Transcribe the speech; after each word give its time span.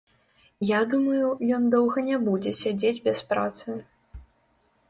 Я 0.69 0.77
думаю, 0.93 1.27
ён 1.57 1.67
доўга 1.75 2.05
не 2.09 2.17
будзе 2.31 2.55
сядзець 2.63 3.03
без 3.09 3.23
працы. 3.35 3.69